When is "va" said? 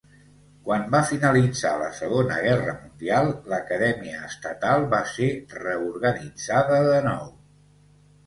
0.93-0.99, 4.95-5.01